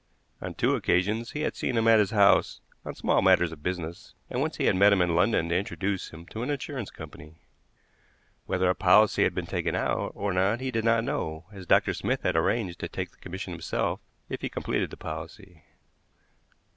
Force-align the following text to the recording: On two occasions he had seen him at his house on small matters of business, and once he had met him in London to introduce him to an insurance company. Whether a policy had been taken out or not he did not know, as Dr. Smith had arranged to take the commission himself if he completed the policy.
On 0.41 0.55
two 0.55 0.73
occasions 0.73 1.33
he 1.33 1.41
had 1.41 1.55
seen 1.55 1.77
him 1.77 1.87
at 1.87 1.99
his 1.99 2.09
house 2.09 2.59
on 2.83 2.95
small 2.95 3.21
matters 3.21 3.51
of 3.51 3.61
business, 3.61 4.15
and 4.31 4.41
once 4.41 4.57
he 4.57 4.65
had 4.65 4.75
met 4.75 4.91
him 4.91 4.99
in 4.99 5.13
London 5.13 5.49
to 5.49 5.55
introduce 5.55 6.09
him 6.09 6.25
to 6.29 6.41
an 6.41 6.49
insurance 6.49 6.89
company. 6.89 7.45
Whether 8.47 8.67
a 8.67 8.73
policy 8.73 9.21
had 9.25 9.35
been 9.35 9.45
taken 9.45 9.75
out 9.75 10.13
or 10.15 10.33
not 10.33 10.59
he 10.59 10.71
did 10.71 10.85
not 10.85 11.03
know, 11.03 11.45
as 11.51 11.67
Dr. 11.67 11.93
Smith 11.93 12.23
had 12.23 12.35
arranged 12.35 12.79
to 12.79 12.87
take 12.89 13.11
the 13.11 13.17
commission 13.17 13.53
himself 13.53 13.99
if 14.27 14.41
he 14.41 14.49
completed 14.49 14.89
the 14.89 14.97
policy. 14.97 15.61